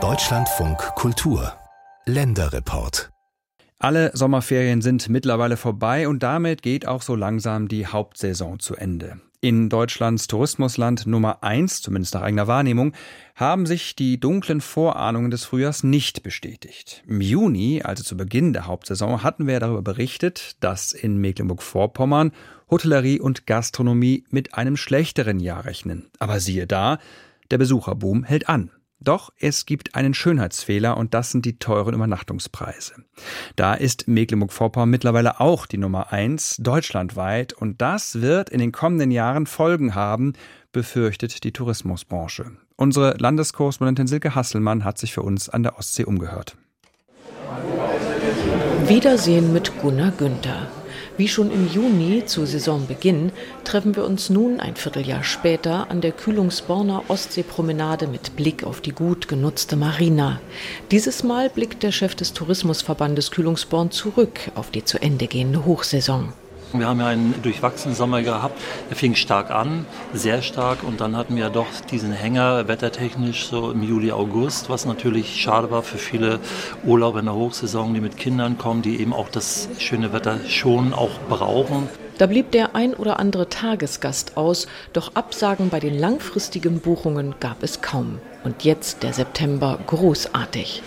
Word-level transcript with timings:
Deutschlandfunk 0.00 0.78
Kultur 0.94 1.54
Länderreport 2.06 3.10
alle 3.80 4.10
Sommerferien 4.12 4.82
sind 4.82 5.08
mittlerweile 5.08 5.56
vorbei 5.56 6.08
und 6.08 6.24
damit 6.24 6.62
geht 6.62 6.88
auch 6.88 7.00
so 7.00 7.14
langsam 7.14 7.68
die 7.68 7.86
Hauptsaison 7.86 8.58
zu 8.58 8.74
Ende. 8.74 9.20
In 9.40 9.68
Deutschlands 9.68 10.26
Tourismusland 10.26 11.06
Nummer 11.06 11.44
eins, 11.44 11.80
zumindest 11.80 12.14
nach 12.14 12.22
eigener 12.22 12.48
Wahrnehmung, 12.48 12.92
haben 13.36 13.66
sich 13.66 13.94
die 13.94 14.18
dunklen 14.18 14.60
Vorahnungen 14.60 15.30
des 15.30 15.44
Frühjahrs 15.44 15.84
nicht 15.84 16.24
bestätigt. 16.24 17.04
Im 17.06 17.20
Juni, 17.20 17.82
also 17.84 18.02
zu 18.02 18.16
Beginn 18.16 18.52
der 18.52 18.66
Hauptsaison, 18.66 19.22
hatten 19.22 19.46
wir 19.46 19.60
darüber 19.60 19.82
berichtet, 19.82 20.56
dass 20.58 20.92
in 20.92 21.18
Mecklenburg-Vorpommern 21.18 22.32
Hotellerie 22.68 23.20
und 23.20 23.46
Gastronomie 23.46 24.24
mit 24.28 24.54
einem 24.54 24.76
schlechteren 24.76 25.38
Jahr 25.38 25.66
rechnen. 25.66 26.10
Aber 26.18 26.40
siehe 26.40 26.66
da, 26.66 26.98
der 27.50 27.58
Besucherboom 27.58 28.24
hält 28.24 28.48
an. 28.48 28.70
Doch 29.00 29.30
es 29.38 29.64
gibt 29.64 29.94
einen 29.94 30.12
Schönheitsfehler 30.12 30.96
und 30.96 31.14
das 31.14 31.30
sind 31.30 31.44
die 31.44 31.58
teuren 31.58 31.94
Übernachtungspreise. 31.94 32.94
Da 33.54 33.74
ist 33.74 34.08
Mecklenburg-Vorpommern 34.08 34.90
mittlerweile 34.90 35.40
auch 35.40 35.66
die 35.66 35.78
Nummer 35.78 36.12
eins 36.12 36.56
deutschlandweit 36.58 37.52
und 37.52 37.80
das 37.80 38.20
wird 38.20 38.50
in 38.50 38.58
den 38.58 38.72
kommenden 38.72 39.12
Jahren 39.12 39.46
Folgen 39.46 39.94
haben, 39.94 40.32
befürchtet 40.72 41.44
die 41.44 41.52
Tourismusbranche. 41.52 42.52
Unsere 42.76 43.16
Landeskorrespondentin 43.18 44.08
Silke 44.08 44.34
Hasselmann 44.34 44.84
hat 44.84 44.98
sich 44.98 45.12
für 45.12 45.22
uns 45.22 45.48
an 45.48 45.62
der 45.62 45.78
Ostsee 45.78 46.04
umgehört. 46.04 46.56
Wiedersehen 48.86 49.52
mit 49.52 49.78
Gunnar 49.80 50.12
Günther. 50.12 50.68
Wie 51.16 51.28
schon 51.28 51.50
im 51.50 51.68
Juni 51.72 52.24
zu 52.26 52.46
Saisonbeginn 52.46 53.32
treffen 53.64 53.96
wir 53.96 54.04
uns 54.04 54.30
nun 54.30 54.60
ein 54.60 54.76
Vierteljahr 54.76 55.24
später 55.24 55.90
an 55.90 56.00
der 56.00 56.12
Kühlungsborner 56.12 57.04
Ostseepromenade 57.08 58.06
mit 58.06 58.36
Blick 58.36 58.64
auf 58.64 58.80
die 58.80 58.92
gut 58.92 59.28
genutzte 59.28 59.76
Marina. 59.76 60.40
Dieses 60.90 61.22
Mal 61.22 61.50
blickt 61.50 61.82
der 61.82 61.92
Chef 61.92 62.14
des 62.14 62.32
Tourismusverbandes 62.32 63.30
Kühlungsborn 63.30 63.90
zurück 63.90 64.40
auf 64.54 64.70
die 64.70 64.84
zu 64.84 65.00
Ende 65.00 65.26
gehende 65.26 65.64
Hochsaison. 65.64 66.32
Wir 66.72 66.86
haben 66.86 67.00
ja 67.00 67.06
einen 67.06 67.40
durchwachsenen 67.42 67.96
Sommer 67.96 68.22
gehabt. 68.22 68.60
Er 68.90 68.96
fing 68.96 69.14
stark 69.14 69.50
an, 69.50 69.86
sehr 70.12 70.42
stark. 70.42 70.82
Und 70.82 71.00
dann 71.00 71.16
hatten 71.16 71.34
wir 71.36 71.44
ja 71.44 71.50
doch 71.50 71.66
diesen 71.90 72.12
Hänger 72.12 72.68
wettertechnisch 72.68 73.46
so 73.46 73.70
im 73.70 73.82
Juli, 73.82 74.12
August, 74.12 74.68
was 74.68 74.84
natürlich 74.84 75.40
schade 75.40 75.70
war 75.70 75.82
für 75.82 75.98
viele 75.98 76.40
Urlauber 76.84 77.20
in 77.20 77.24
der 77.24 77.34
Hochsaison, 77.34 77.94
die 77.94 78.00
mit 78.00 78.18
Kindern 78.18 78.58
kommen, 78.58 78.82
die 78.82 79.00
eben 79.00 79.14
auch 79.14 79.30
das 79.30 79.68
schöne 79.78 80.12
Wetter 80.12 80.40
schon 80.46 80.92
auch 80.92 81.18
brauchen. 81.28 81.88
Da 82.18 82.26
blieb 82.26 82.50
der 82.50 82.74
ein 82.74 82.94
oder 82.94 83.20
andere 83.20 83.48
Tagesgast 83.48 84.36
aus, 84.36 84.66
doch 84.92 85.14
Absagen 85.14 85.68
bei 85.68 85.78
den 85.78 85.96
langfristigen 85.96 86.80
Buchungen 86.80 87.36
gab 87.38 87.62
es 87.62 87.80
kaum. 87.80 88.18
Und 88.42 88.64
jetzt 88.64 89.04
der 89.04 89.12
September 89.12 89.78
großartig. 89.86 90.82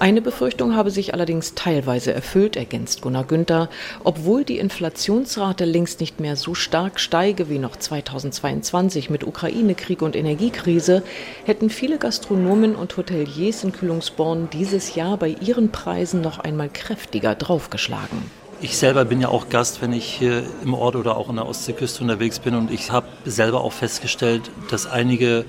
Eine 0.00 0.20
Befürchtung 0.20 0.74
habe 0.74 0.90
sich 0.90 1.14
allerdings 1.14 1.54
teilweise 1.54 2.12
erfüllt, 2.12 2.56
ergänzt 2.56 3.02
Gunnar 3.02 3.22
Günther. 3.22 3.68
Obwohl 4.02 4.42
die 4.42 4.58
Inflationsrate 4.58 5.64
längst 5.64 6.00
nicht 6.00 6.18
mehr 6.18 6.34
so 6.34 6.54
stark 6.54 6.98
steige 6.98 7.48
wie 7.48 7.60
noch 7.60 7.76
2022 7.76 9.10
mit 9.10 9.24
Ukraine-Krieg 9.24 10.02
und 10.02 10.16
Energiekrise, 10.16 11.04
hätten 11.44 11.70
viele 11.70 11.98
Gastronomen 11.98 12.74
und 12.74 12.96
Hoteliers 12.96 13.62
in 13.62 13.72
Kühlungsborn 13.72 14.48
dieses 14.52 14.96
Jahr 14.96 15.18
bei 15.18 15.36
ihren 15.40 15.70
Preisen 15.70 16.20
noch 16.20 16.40
einmal 16.40 16.68
kräftiger 16.68 17.36
draufgeschlagen. 17.36 18.43
Ich 18.64 18.78
selber 18.78 19.04
bin 19.04 19.20
ja 19.20 19.28
auch 19.28 19.50
Gast, 19.50 19.82
wenn 19.82 19.92
ich 19.92 20.06
hier 20.06 20.42
im 20.62 20.72
Ort 20.72 20.96
oder 20.96 21.18
auch 21.18 21.28
an 21.28 21.36
der 21.36 21.46
Ostseeküste 21.46 22.02
unterwegs 22.02 22.38
bin. 22.38 22.54
Und 22.54 22.70
ich 22.70 22.90
habe 22.90 23.06
selber 23.26 23.60
auch 23.60 23.74
festgestellt, 23.74 24.50
dass 24.70 24.86
einige 24.86 25.44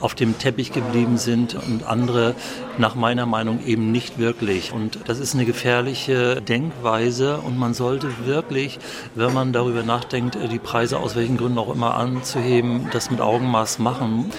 auf 0.00 0.14
dem 0.14 0.38
Teppich 0.38 0.72
geblieben 0.72 1.18
sind 1.18 1.54
und 1.54 1.86
andere 1.86 2.34
nach 2.78 2.94
meiner 2.94 3.26
Meinung 3.26 3.64
eben 3.64 3.92
nicht 3.92 4.18
wirklich. 4.18 4.72
Und 4.72 4.98
das 5.06 5.18
ist 5.18 5.34
eine 5.34 5.44
gefährliche 5.44 6.40
Denkweise 6.42 7.38
und 7.38 7.58
man 7.58 7.74
sollte 7.74 8.08
wirklich, 8.26 8.78
wenn 9.14 9.32
man 9.32 9.52
darüber 9.52 9.82
nachdenkt, 9.82 10.38
die 10.50 10.58
Preise 10.58 10.98
aus 10.98 11.16
welchen 11.16 11.36
Gründen 11.36 11.58
auch 11.58 11.72
immer 11.74 11.94
anzuheben, 11.94 12.88
das 12.92 13.10
mit 13.10 13.20
Augenmaß 13.20 13.78
machen. 13.78 14.30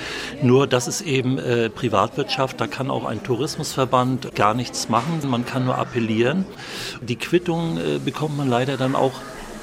Nur 0.41 0.67
das 0.67 0.87
ist 0.87 1.01
eben 1.01 1.37
äh, 1.37 1.69
Privatwirtschaft, 1.69 2.59
da 2.61 2.67
kann 2.67 2.91
auch 2.91 3.05
ein 3.05 3.23
Tourismusverband 3.23 4.35
gar 4.35 4.53
nichts 4.53 4.89
machen, 4.89 5.21
man 5.27 5.45
kann 5.45 5.65
nur 5.65 5.77
appellieren. 5.77 6.45
Die 7.01 7.15
Quittung 7.15 7.77
äh, 7.77 7.99
bekommt 7.99 8.37
man 8.37 8.49
leider 8.49 8.77
dann 8.77 8.95
auch 8.95 9.13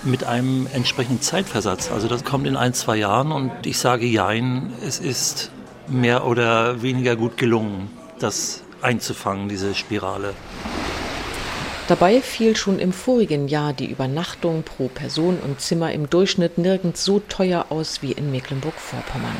mit 0.04 0.24
einem 0.24 0.66
entsprechenden 0.72 1.20
Zeitversatz. 1.20 1.90
Also 1.90 2.08
das 2.08 2.24
kommt 2.24 2.46
in 2.46 2.56
ein, 2.56 2.74
zwei 2.74 2.96
Jahren 2.96 3.32
und 3.32 3.52
ich 3.64 3.78
sage 3.78 4.06
Jein, 4.06 4.72
es 4.86 4.98
ist 4.98 5.50
mehr 5.88 6.26
oder 6.26 6.82
weniger 6.82 7.16
gut 7.16 7.36
gelungen, 7.36 7.90
das 8.18 8.62
einzufangen, 8.82 9.48
diese 9.48 9.74
Spirale. 9.74 10.34
Dabei 11.86 12.22
fiel 12.22 12.56
schon 12.56 12.78
im 12.78 12.94
vorigen 12.94 13.46
Jahr 13.46 13.74
die 13.74 13.90
Übernachtung 13.90 14.62
pro 14.62 14.88
Person 14.88 15.38
und 15.44 15.60
Zimmer 15.60 15.92
im 15.92 16.08
Durchschnitt 16.08 16.56
nirgends 16.56 17.04
so 17.04 17.20
teuer 17.20 17.66
aus 17.68 18.00
wie 18.00 18.12
in 18.12 18.30
Mecklenburg-Vorpommern. 18.30 19.36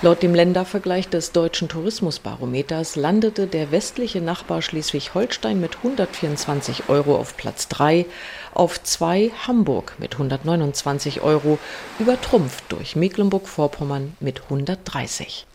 Laut 0.00 0.22
dem 0.22 0.34
Ländervergleich 0.34 1.08
des 1.08 1.32
Deutschen 1.32 1.68
Tourismusbarometers 1.68 2.96
landete 2.96 3.46
der 3.46 3.72
westliche 3.72 4.22
Nachbar 4.22 4.62
Schleswig-Holstein 4.62 5.60
mit 5.60 5.76
124 5.76 6.88
Euro 6.88 7.16
auf 7.16 7.36
Platz 7.36 7.68
3, 7.68 8.06
auf 8.54 8.82
2 8.82 9.32
Hamburg 9.46 9.94
mit 9.98 10.12
129 10.14 11.20
Euro, 11.22 11.58
übertrumpft 11.98 12.64
durch 12.70 12.96
Mecklenburg-Vorpommern 12.96 14.16
mit 14.20 14.42
130. 14.44 15.46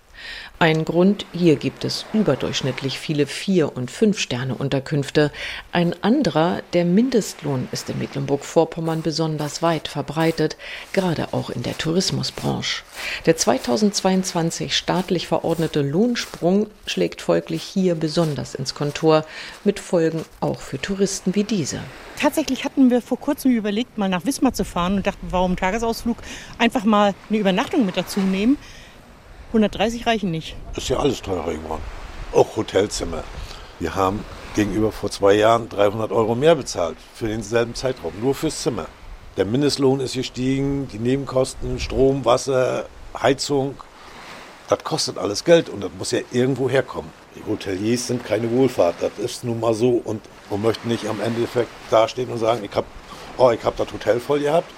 Ein 0.60 0.86
Grund, 0.86 1.26
hier 1.34 1.56
gibt 1.56 1.86
es 1.86 2.06
überdurchschnittlich 2.14 3.00
viele 3.00 3.26
Vier- 3.26 3.76
und 3.76 3.90
Fünf-Sterne-Unterkünfte. 3.90 5.32
Ein 5.72 5.96
anderer, 6.04 6.62
der 6.74 6.86
Mindestlohn 6.86 7.68
ist 7.72 7.90
in 7.90 7.98
Mecklenburg-Vorpommern 7.98 9.02
besonders 9.02 9.64
weit 9.64 9.88
verbreitet, 9.88 10.58
gerade 10.94 11.34
auch 11.34 11.50
in 11.50 11.64
der 11.64 11.80
Tourismusbranche. 11.80 12.84
Der 13.26 13.38
2022 13.38 14.78
staatlich 14.78 15.26
verordnete 15.28 15.82
Lohnsprung 15.82 16.68
schlägt 16.86 17.24
folglich 17.24 17.64
hier 17.64 17.96
besonders 17.96 18.54
ins 18.54 18.76
Kontor, 18.76 19.26
mit 19.64 19.80
Folgen 19.80 20.26
auch 20.42 20.62
für 20.62 20.80
Touristen 20.80 21.34
wie 21.34 21.44
diese. 21.44 21.80
Tatsächlich 22.20 22.66
hatten 22.66 22.92
wir 22.92 23.02
vor 23.02 23.20
kurzem 23.20 23.50
überlegt, 23.50 23.98
mal 23.98 24.10
nach 24.10 24.26
Wismar 24.26 24.54
zu 24.54 24.64
fahren 24.64 24.98
und 24.98 25.08
dachten, 25.08 25.26
warum 25.32 25.56
Tagesausflug 25.56 26.18
einfach 26.60 26.84
mal 26.84 27.16
eine 27.30 27.40
Übernachtung 27.40 27.84
mit 27.84 27.98
dazu 27.98 28.20
nehmen. 28.20 28.60
130 29.52 30.08
reichen 30.08 30.32
nicht. 30.32 30.56
Ist 30.78 30.88
ja 30.88 30.98
alles 30.98 31.22
teurer 31.22 31.52
geworden. 31.52 31.82
Auch 32.32 32.56
Hotelzimmer. 32.56 33.26
Wir 33.80 33.96
haben 33.96 34.24
gegenüber 34.56 34.94
vor 34.94 35.12
zwei 35.12 35.34
Jahren 35.34 35.68
300 35.68 36.14
Euro 36.14 36.36
mehr 36.36 36.56
bezahlt 36.56 36.96
für 37.14 37.28
denselben 37.28 37.76
Zeitraum, 37.76 38.14
nur 38.22 38.34
fürs 38.34 38.62
Zimmer. 38.62 38.86
Der 39.36 39.44
Mindestlohn 39.44 40.00
ist 40.00 40.14
gestiegen, 40.14 40.88
die 40.88 41.00
Nebenkosten, 41.00 41.82
Strom, 41.82 42.24
Wasser, 42.24 42.86
Heizung, 43.22 43.76
das 44.70 44.86
kostet 44.86 45.18
alles 45.18 45.44
Geld 45.44 45.68
und 45.68 45.84
das 45.84 45.92
muss 45.98 46.12
ja 46.12 46.20
irgendwo 46.32 46.70
herkommen. 46.70 47.12
Die 47.36 47.44
Hoteliers 47.46 48.08
sind 48.08 48.24
keine 48.24 48.50
Wohlfahrt, 48.52 48.96
das 49.02 49.12
ist 49.20 49.44
nun 49.44 49.60
mal 49.60 49.74
so 49.74 50.02
und 50.06 50.22
man 50.50 50.62
möchte 50.62 50.88
nicht 50.88 51.08
am 51.08 51.20
Endeffekt 51.20 51.72
dastehen 51.90 52.30
und 52.30 52.38
sagen, 52.38 52.64
ich 52.64 52.74
habe 52.74 52.88
oh, 53.38 53.52
hab 53.52 53.76
das 53.76 53.92
Hotel 53.92 54.22
voll 54.22 54.40
gehabt, 54.40 54.70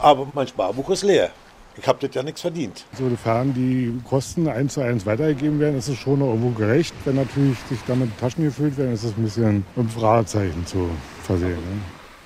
aber 0.00 0.26
mein 0.32 0.48
Sparbuch 0.48 0.88
ist 0.88 1.02
leer 1.02 1.32
ich 1.76 1.86
habe 1.86 2.06
das 2.06 2.14
ja 2.14 2.22
nichts 2.22 2.40
verdient. 2.40 2.84
Sofern 2.96 3.54
die 3.54 3.92
Kosten 4.08 4.48
eins 4.48 4.74
zu 4.74 4.80
eins 4.80 5.06
weitergegeben 5.06 5.60
werden, 5.60 5.78
ist 5.78 5.88
es 5.88 5.98
schon 5.98 6.18
noch 6.18 6.28
irgendwo 6.28 6.50
gerecht. 6.50 6.94
Wenn 7.04 7.16
natürlich 7.16 7.58
sich 7.68 7.78
damit 7.86 8.16
Taschen 8.18 8.44
gefüllt 8.44 8.76
werden, 8.76 8.92
ist 8.92 9.04
es 9.04 9.16
ein 9.16 9.22
bisschen 9.22 9.64
mit 9.76 9.90
Fragezeichen 9.90 10.66
zu 10.66 10.90
versehen. 11.22 11.50
Ne? 11.50 11.80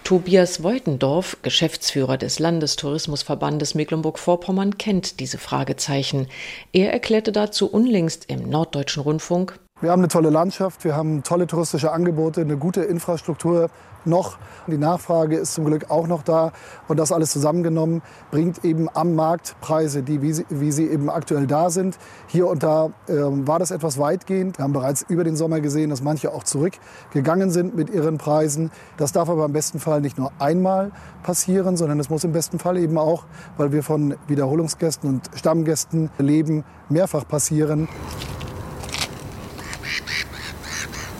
Tobias 0.05 0.63
Weutendorf, 0.63 1.39
Geschäftsführer 1.41 2.19
des 2.19 2.39
Landestourismusverbandes 2.39 3.75
Mecklenburg-Vorpommern, 3.75 4.77
kennt 4.77 5.19
diese 5.19 5.39
Fragezeichen. 5.39 6.27
Er 6.73 6.93
erklärte 6.93 7.33
dazu 7.33 7.71
unlängst 7.71 8.27
im 8.29 8.51
Norddeutschen 8.51 9.03
Rundfunk, 9.03 9.59
wir 9.85 9.91
haben 9.91 10.01
eine 10.01 10.09
tolle 10.09 10.31
Landschaft, 10.31 10.83
wir 10.85 10.97
haben 10.97 11.23
tolle 11.23 11.47
touristische 11.47 11.93
Angebote, 11.93 12.41
eine 12.41 12.57
gute 12.57 12.83
Infrastruktur 12.83 13.69
noch. 14.07 14.39
Die 14.67 14.79
Nachfrage 14.79 15.37
ist 15.37 15.53
zum 15.53 15.67
Glück 15.67 15.91
auch 15.91 16.07
noch 16.07 16.23
da. 16.23 16.53
Und 16.89 16.99
das 16.99 17.13
alles 17.13 17.31
zusammengenommen 17.33 18.01
bringt 18.31 18.65
eben 18.65 18.89
am 18.95 19.15
Markt 19.15 19.57
Preise, 19.61 20.03
die, 20.03 20.23
wie 20.23 20.33
sie, 20.33 20.47
wie 20.49 20.73
sie 20.73 20.89
eben 20.89 21.11
aktuell 21.11 21.47
da 21.47 21.69
sind. 21.69 21.99
Hier 22.29 22.47
und 22.47 22.63
da 22.63 22.87
äh, 23.09 23.13
war 23.13 23.59
das 23.59 23.71
etwas 23.71 23.99
weitgehend. 23.99 24.57
Wir 24.59 24.63
haben 24.63 24.73
bereits 24.73 25.05
über 25.07 25.23
den 25.23 25.37
Sommer 25.37 25.61
gesehen, 25.61 25.91
dass 25.91 26.03
manche 26.03 26.33
auch 26.33 26.45
zurückgegangen 26.45 27.51
sind 27.51 27.77
mit 27.77 27.91
ihren 27.91 28.17
Preisen. 28.17 28.71
Das 28.97 29.13
darf 29.13 29.29
aber 29.29 29.45
im 29.45 29.53
besten 29.53 29.81
Fall 29.81 30.01
nicht 30.01 30.17
nur 30.17 30.33
einmal 30.39 30.93
passieren, 31.23 31.77
sondern 31.77 32.01
es 32.01 32.09
muss 32.09 32.25
im 32.25 32.33
besten 32.33 32.59
Fall 32.59 32.79
eben 32.79 32.97
auch, 32.97 33.25
weil 33.59 33.73
wir 33.73 33.83
von 33.83 34.15
Wiederholungsgästen 34.29 35.11
und 35.11 35.31
Stammgästen 35.35 36.11
leben, 36.19 36.65
mehrfach 36.89 37.29
passieren. 37.29 37.87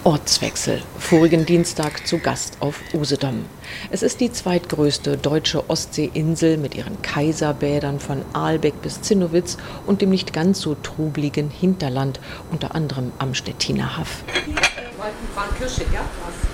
Ortswechsel. 0.05 0.83
vorigen 0.99 1.47
Dienstag 1.47 2.07
zu 2.07 2.19
Gast 2.19 2.59
auf 2.61 2.79
Usedom. 2.93 3.47
Es 3.91 4.03
ist 4.03 4.21
die 4.21 4.31
zweitgrößte 4.31 5.17
deutsche 5.17 5.71
Ostseeinsel 5.71 6.59
mit 6.59 6.75
ihren 6.75 7.01
Kaiserbädern 7.01 8.01
von 8.01 8.23
Aalbeck 8.35 8.83
bis 8.83 9.01
Zinnowitz 9.01 9.57
und 9.87 10.03
dem 10.03 10.11
nicht 10.11 10.35
ganz 10.35 10.61
so 10.61 10.75
trubligen 10.75 11.49
Hinterland, 11.49 12.21
unter 12.51 12.75
anderem 12.75 13.13
am 13.19 13.33
Stettiner 13.33 13.97
Haff. 13.97 14.25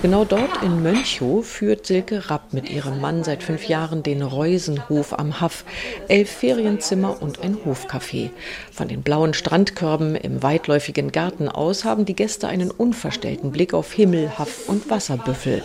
Genau 0.01 0.25
dort 0.25 0.63
in 0.63 0.81
Mönchow 0.81 1.45
führt 1.45 1.85
Silke 1.85 2.29
Rapp 2.29 2.53
mit 2.53 2.69
ihrem 2.69 2.99
Mann 2.99 3.23
seit 3.23 3.43
fünf 3.43 3.67
Jahren 3.67 4.03
den 4.03 4.21
Reusenhof 4.21 5.17
am 5.17 5.39
Haff. 5.39 5.63
Elf 6.07 6.29
Ferienzimmer 6.29 7.21
und 7.21 7.41
ein 7.41 7.57
Hofcafé. 7.65 8.31
Von 8.71 8.87
den 8.87 9.03
blauen 9.03 9.33
Strandkörben 9.33 10.15
im 10.15 10.43
weitläufigen 10.43 11.11
Garten 11.11 11.49
aus 11.49 11.85
haben 11.85 12.05
die 12.05 12.15
Gäste 12.15 12.47
einen 12.47 12.71
unverstellten 12.71 13.51
Blick 13.51 13.73
auf 13.73 13.93
Himmel, 13.93 14.37
Haff 14.37 14.67
und 14.67 14.89
Wasserbüffel. 14.89 15.63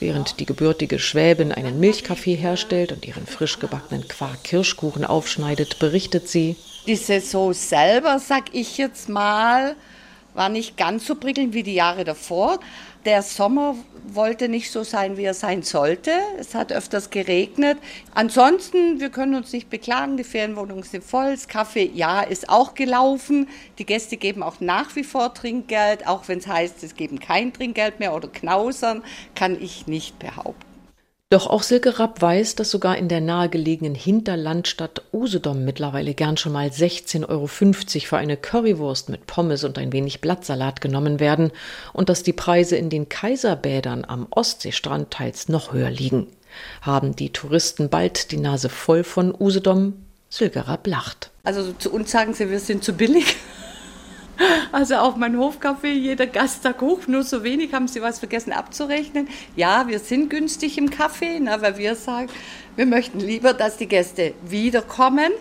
Während 0.00 0.38
die 0.38 0.46
gebürtige 0.46 0.98
Schwäbin 0.98 1.50
einen 1.50 1.80
Milchkaffee 1.80 2.36
herstellt 2.36 2.92
und 2.92 3.06
ihren 3.06 3.26
frisch 3.26 3.58
gebackenen 3.58 4.06
Quark-Kirschkuchen 4.06 5.04
aufschneidet, 5.04 5.78
berichtet 5.80 6.28
sie: 6.28 6.56
Die 6.86 6.96
Saison 6.96 7.52
selber, 7.52 8.20
sag 8.20 8.54
ich 8.54 8.78
jetzt 8.78 9.08
mal, 9.08 9.74
war 10.38 10.48
nicht 10.48 10.76
ganz 10.76 11.04
so 11.04 11.16
prickelnd 11.16 11.52
wie 11.52 11.64
die 11.64 11.74
Jahre 11.74 12.04
davor. 12.04 12.60
Der 13.04 13.22
Sommer 13.22 13.74
wollte 14.06 14.48
nicht 14.48 14.70
so 14.70 14.84
sein, 14.84 15.16
wie 15.16 15.24
er 15.24 15.34
sein 15.34 15.62
sollte. 15.62 16.12
Es 16.38 16.54
hat 16.54 16.72
öfters 16.72 17.10
geregnet. 17.10 17.76
Ansonsten, 18.14 19.00
wir 19.00 19.10
können 19.10 19.34
uns 19.34 19.52
nicht 19.52 19.68
beklagen, 19.68 20.16
die 20.16 20.24
Ferienwohnungen 20.24 20.84
sind 20.84 21.02
voll. 21.02 21.32
Das 21.32 21.48
Kaffee, 21.48 21.90
ja, 21.92 22.20
ist 22.20 22.48
auch 22.48 22.74
gelaufen. 22.74 23.48
Die 23.78 23.84
Gäste 23.84 24.16
geben 24.16 24.44
auch 24.44 24.60
nach 24.60 24.94
wie 24.94 25.04
vor 25.04 25.34
Trinkgeld, 25.34 26.06
auch 26.06 26.28
wenn 26.28 26.38
es 26.38 26.46
heißt, 26.46 26.84
es 26.84 26.94
geben 26.94 27.18
kein 27.18 27.52
Trinkgeld 27.52 27.98
mehr 27.98 28.14
oder 28.14 28.28
Knausern, 28.28 29.02
kann 29.34 29.60
ich 29.60 29.88
nicht 29.88 30.18
behaupten. 30.20 30.67
Doch 31.30 31.46
auch 31.46 31.62
Silke 31.62 31.98
Rapp 31.98 32.22
weiß, 32.22 32.54
dass 32.54 32.70
sogar 32.70 32.96
in 32.96 33.08
der 33.08 33.20
nahegelegenen 33.20 33.94
Hinterlandstadt 33.94 35.02
Usedom 35.12 35.62
mittlerweile 35.62 36.14
gern 36.14 36.38
schon 36.38 36.52
mal 36.52 36.68
16,50 36.68 37.28
Euro 37.28 37.46
für 37.46 38.16
eine 38.16 38.38
Currywurst 38.38 39.10
mit 39.10 39.26
Pommes 39.26 39.62
und 39.62 39.76
ein 39.76 39.92
wenig 39.92 40.22
Blattsalat 40.22 40.80
genommen 40.80 41.20
werden 41.20 41.52
und 41.92 42.08
dass 42.08 42.22
die 42.22 42.32
Preise 42.32 42.76
in 42.76 42.88
den 42.88 43.10
Kaiserbädern 43.10 44.06
am 44.06 44.26
Ostseestrand 44.30 45.10
teils 45.10 45.50
noch 45.50 45.74
höher 45.74 45.90
liegen. 45.90 46.28
Haben 46.80 47.14
die 47.14 47.30
Touristen 47.30 47.90
bald 47.90 48.30
die 48.30 48.38
Nase 48.38 48.70
voll 48.70 49.04
von 49.04 49.34
Usedom? 49.38 50.02
Silke 50.30 50.66
Rapp 50.66 50.86
lacht. 50.86 51.30
Also 51.44 51.74
zu 51.74 51.92
uns 51.92 52.10
sagen 52.10 52.32
sie, 52.32 52.48
wir 52.48 52.58
sind 52.58 52.82
zu 52.82 52.94
billig. 52.94 53.36
Also 54.70 54.96
auf 54.96 55.16
mein 55.16 55.36
Hofcafé, 55.36 55.92
jeder 55.92 56.26
Gast 56.26 56.62
sagt 56.62 56.82
hoch, 56.82 57.06
nur 57.06 57.22
so 57.22 57.42
wenig, 57.42 57.72
haben 57.72 57.88
Sie 57.88 58.02
was 58.02 58.18
vergessen 58.18 58.52
abzurechnen? 58.52 59.28
Ja, 59.56 59.88
wir 59.88 59.98
sind 59.98 60.28
günstig 60.28 60.76
im 60.76 60.90
Kaffee, 60.90 61.40
na, 61.40 61.62
weil 61.62 61.78
wir 61.78 61.94
sagen, 61.94 62.28
wir 62.76 62.84
möchten 62.84 63.18
lieber, 63.18 63.54
dass 63.54 63.78
die 63.78 63.88
Gäste 63.88 64.34
wiederkommen. 64.42 65.32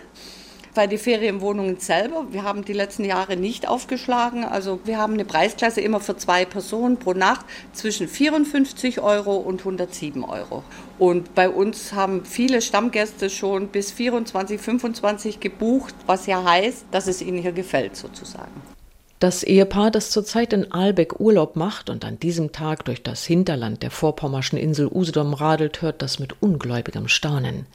Weil 0.76 0.88
die 0.88 1.00
Ferienwohnungen 1.00 1.80
selber, 1.80 2.28
wir 2.32 2.44
haben 2.44 2.64
die 2.64 2.74
letzten 2.74 3.04
Jahre 3.04 3.36
nicht 3.36 3.68
aufgeschlagen. 3.68 4.46
Also 4.46 4.80
wir 4.84 5.00
haben 5.00 5.14
eine 5.14 5.26
Preisklasse 5.26 5.82
immer 5.82 6.00
für 6.00 6.16
zwei 6.18 6.46
Personen 6.46 6.98
pro 6.98 7.14
Nacht 7.14 7.48
zwischen 7.74 8.08
54 8.08 9.02
Euro 9.02 9.38
und 9.38 9.62
107 9.62 10.24
Euro. 10.24 10.64
Und 11.00 11.34
bei 11.34 11.50
uns 11.50 11.94
haben 11.94 12.26
viele 12.26 12.62
Stammgäste 12.62 13.32
schon 13.32 13.70
bis 13.70 13.92
24, 13.92 14.62
25 14.62 15.40
gebucht, 15.40 15.96
was 16.06 16.28
ja 16.28 16.44
heißt, 16.44 16.86
dass 16.92 17.08
es 17.08 17.24
ihnen 17.24 17.40
hier 17.40 17.54
gefällt 17.54 17.96
sozusagen. 17.96 18.62
Das 19.20 19.42
Ehepaar, 19.42 19.90
das 19.90 20.12
zurzeit 20.12 20.54
in 20.54 20.72
Aalbeck 20.72 21.20
Urlaub 21.20 21.56
macht 21.56 21.90
und 21.90 22.06
an 22.06 22.20
diesem 22.20 22.52
Tag 22.52 22.86
durch 22.86 23.02
das 23.02 23.26
Hinterland 23.26 23.82
der 23.82 23.90
vorpommerschen 23.90 24.60
Insel 24.60 24.88
Usedom 24.94 25.34
radelt, 25.34 25.82
hört 25.82 26.04
das 26.04 26.20
mit 26.20 26.40
ungläubigem 26.40 27.08
Staunen. 27.08 27.66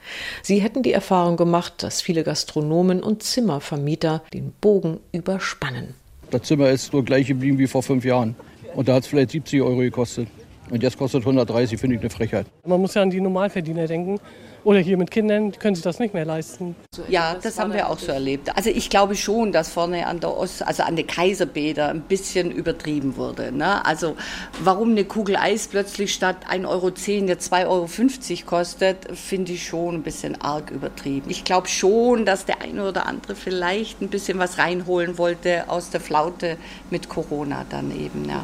Sie 0.41 0.61
hätten 0.61 0.83
die 0.83 0.93
Erfahrung 0.93 1.35
gemacht, 1.35 1.83
dass 1.83 2.01
viele 2.01 2.23
Gastronomen 2.23 3.03
und 3.03 3.23
Zimmervermieter 3.23 4.23
den 4.33 4.53
Bogen 4.61 5.01
überspannen. 5.11 5.95
Das 6.31 6.43
Zimmer 6.43 6.69
ist 6.69 6.93
nur 6.93 7.03
gleich 7.03 7.27
geblieben 7.27 7.57
wie 7.57 7.67
vor 7.67 7.83
fünf 7.83 8.05
Jahren. 8.05 8.35
Und 8.73 8.87
da 8.87 8.93
hat 8.93 9.03
es 9.03 9.09
vielleicht 9.09 9.31
70 9.31 9.61
Euro 9.61 9.79
gekostet. 9.79 10.29
Und 10.69 10.81
jetzt 10.81 10.97
kostet 10.97 11.23
130, 11.23 11.77
finde 11.77 11.97
ich 11.97 12.01
eine 12.01 12.09
Frechheit. 12.09 12.47
Man 12.65 12.79
muss 12.79 12.93
ja 12.93 13.01
an 13.01 13.09
die 13.09 13.19
Normalverdiener 13.19 13.85
denken. 13.85 14.17
Oder 14.63 14.79
hier 14.79 14.97
mit 14.97 15.11
Kindern 15.11 15.51
können 15.51 15.75
sich 15.75 15.83
das 15.83 15.99
nicht 15.99 16.13
mehr 16.13 16.25
leisten. 16.25 16.75
Ja, 17.09 17.35
das 17.41 17.59
haben 17.59 17.73
wir 17.73 17.89
auch 17.89 17.99
so 17.99 18.11
erlebt. 18.11 18.55
Also 18.55 18.69
ich 18.69 18.89
glaube 18.89 19.15
schon, 19.15 19.51
dass 19.51 19.69
vorne 19.69 20.07
an 20.07 20.19
der 20.19 20.35
Ost, 20.35 20.65
also 20.65 20.83
an 20.83 20.95
der 20.95 21.05
Kaiserbäder 21.05 21.89
ein 21.89 22.01
bisschen 22.01 22.51
übertrieben 22.51 23.17
wurde. 23.17 23.51
Ne? 23.51 23.85
Also 23.85 24.15
warum 24.63 24.91
eine 24.91 25.03
Kugel 25.03 25.35
Eis 25.35 25.67
plötzlich 25.67 26.13
statt 26.13 26.37
1,10 26.49 26.67
Euro 26.67 26.91
jetzt 27.27 27.53
2,50 27.53 27.67
Euro 27.67 28.45
kostet, 28.45 29.17
finde 29.17 29.53
ich 29.53 29.67
schon 29.67 29.95
ein 29.95 30.03
bisschen 30.03 30.41
arg 30.41 30.71
übertrieben. 30.71 31.29
Ich 31.29 31.43
glaube 31.43 31.67
schon, 31.67 32.25
dass 32.25 32.45
der 32.45 32.61
eine 32.61 32.87
oder 32.87 33.05
andere 33.05 33.35
vielleicht 33.35 34.01
ein 34.01 34.09
bisschen 34.09 34.39
was 34.39 34.57
reinholen 34.57 35.17
wollte 35.17 35.69
aus 35.69 35.89
der 35.89 35.99
Flaute 35.99 36.57
mit 36.89 37.09
Corona 37.09 37.65
dann 37.69 37.91
eben. 37.91 38.25
Ja. 38.29 38.43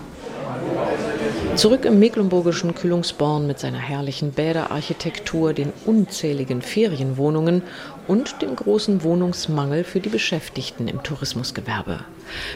Zurück 1.56 1.86
im 1.86 2.00
mecklenburgischen 2.00 2.74
Kühlungsborn 2.74 3.46
mit 3.46 3.60
seiner 3.60 3.80
herrlichen 3.80 4.32
Bäderarchitektur, 4.32 5.54
den 5.54 5.74
unzähligen 6.10 6.64
Ferienwohnungen 6.64 7.62
und 8.08 8.42
dem 8.42 8.56
großen 8.56 9.04
Wohnungsmangel 9.04 9.84
für 9.84 10.00
die 10.00 10.10
Beschäftigten 10.10 10.88
im 10.88 11.04
Tourismusgewerbe. 11.04 12.00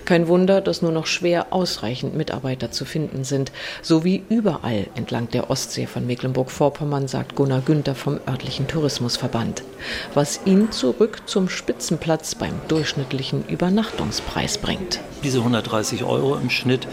Kein 0.05 0.27
Wunder, 0.27 0.59
dass 0.59 0.81
nur 0.81 0.91
noch 0.91 1.05
schwer 1.05 1.47
ausreichend 1.51 2.15
Mitarbeiter 2.15 2.71
zu 2.71 2.83
finden 2.83 3.23
sind, 3.23 3.51
so 3.83 4.03
wie 4.03 4.23
überall 4.27 4.87
entlang 4.95 5.29
der 5.29 5.51
Ostsee 5.51 5.85
von 5.85 6.07
Mecklenburg-Vorpommern, 6.07 7.07
sagt 7.07 7.35
Gunnar 7.35 7.61
Günther 7.61 7.93
vom 7.93 8.19
örtlichen 8.27 8.67
Tourismusverband, 8.67 9.61
was 10.15 10.39
ihn 10.45 10.71
zurück 10.71 11.21
zum 11.27 11.47
Spitzenplatz 11.47 12.33
beim 12.33 12.53
durchschnittlichen 12.67 13.45
Übernachtungspreis 13.47 14.57
bringt. 14.57 14.99
Diese 15.23 15.39
130 15.39 16.03
Euro 16.03 16.37
im 16.37 16.49
Schnitt 16.49 16.87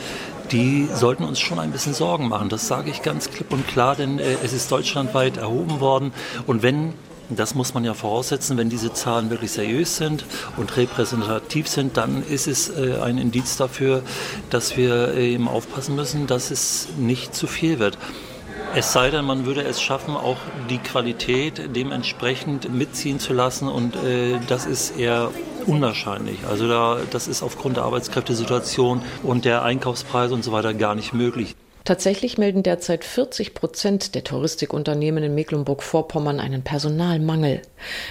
die 0.53 0.89
sollten 0.93 1.25
uns 1.25 1.39
schon 1.39 1.59
ein 1.59 1.71
bisschen 1.71 1.95
Sorgen 1.95 2.29
machen. 2.29 2.49
Das 2.49 2.67
sage 2.67 2.91
ich 2.91 3.03
ganz 3.03 3.31
klipp 3.31 3.53
und 3.53 3.67
klar, 3.67 3.97
denn 3.97 4.19
äh, 4.19 4.37
es 4.43 4.53
ist 4.53 4.71
deutschlandweit 4.71 5.37
erhoben 5.37 5.81
worden. 5.81 6.13
Und 6.47 6.63
wenn 6.63 6.95
das 7.31 7.55
muss 7.55 7.75
man 7.75 7.85
ja 7.85 7.95
voraussetzen, 7.95 8.57
wenn 8.57 8.71
diese 8.71 8.93
Zahlen 8.93 9.31
wirklich 9.31 9.53
seriös 9.53 9.97
sind 9.97 10.25
und 10.57 10.77
repräsentativ 10.77 11.69
sind, 11.69 11.97
dann 11.97 12.25
ist 12.27 12.49
es 12.49 12.69
äh, 12.71 12.99
ein 13.01 13.19
Indiz 13.19 13.57
dafür, 13.57 14.03
dass 14.51 14.77
wir 14.77 15.15
äh, 15.15 15.35
eben 15.35 15.47
aufpassen 15.47 15.95
müssen, 15.95 16.27
dass 16.27 16.51
es 16.51 16.89
nicht 16.99 17.35
zu 17.35 17.47
viel 17.47 17.79
wird. 17.79 17.99
Es 18.75 18.93
sei 18.93 19.11
denn, 19.11 19.25
man 19.25 19.47
würde 19.47 19.63
es 19.63 19.81
schaffen, 19.81 20.15
auch 20.15 20.39
die 20.69 20.79
Qualität 20.79 21.75
dementsprechend 21.75 22.73
mitziehen 22.73 23.19
zu 23.19 23.33
lassen 23.33 23.69
und 23.69 23.97
äh, 23.97 24.39
das 24.49 24.67
ist 24.67 24.97
eher 24.97 25.31
unwahrscheinlich. 25.67 26.39
Also 26.49 26.69
da, 26.69 26.99
das 27.11 27.29
ist 27.29 27.43
aufgrund 27.43 27.77
der 27.77 27.85
Arbeitskräftesituation 27.85 29.03
und 29.23 29.45
der 29.45 29.63
Einkaufspreise 29.63 30.35
und 30.35 30.45
so 30.45 30.53
weiter 30.53 30.75
gar 30.75 30.95
nicht 30.95 31.13
möglich. 31.13 31.57
Tatsächlich 31.85 32.37
melden 32.37 32.63
derzeit 32.63 33.05
40 33.05 33.55
Prozent 33.55 34.15
der 34.15 34.23
Touristikunternehmen 34.23 35.25
in 35.25 35.35
Mecklenburg-Vorpommern 35.35 36.39
einen 36.39 36.63
Personalmangel. 36.63 37.63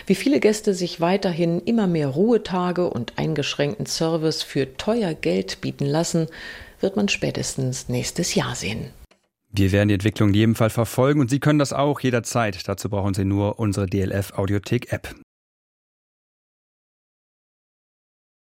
Wie 0.07 0.15
viele 0.15 0.39
Gäste 0.39 0.73
sich 0.73 0.99
weiterhin 0.99 1.61
immer 1.61 1.85
mehr 1.85 2.07
Ruhetage 2.07 2.89
und 2.89 3.13
eingeschränkten 3.17 3.85
Service 3.85 4.41
für 4.41 4.75
teuer 4.77 5.13
Geld 5.13 5.61
bieten 5.61 5.85
lassen, 5.85 6.27
wird 6.79 6.95
man 6.95 7.09
spätestens 7.09 7.89
nächstes 7.89 8.33
Jahr 8.33 8.55
sehen. 8.55 8.91
Wir 9.51 9.71
werden 9.71 9.89
die 9.89 9.95
Entwicklung 9.95 10.29
in 10.29 10.35
jedem 10.35 10.55
Fall 10.55 10.69
verfolgen 10.69 11.21
und 11.21 11.29
Sie 11.29 11.39
können 11.39 11.59
das 11.59 11.73
auch 11.73 11.99
jederzeit. 12.01 12.67
Dazu 12.67 12.89
brauchen 12.89 13.13
Sie 13.13 13.25
nur 13.25 13.59
unsere 13.59 13.87
DLF 13.87 14.33
Audiothek 14.33 14.91
App. 14.91 15.15